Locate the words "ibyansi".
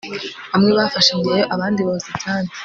2.11-2.55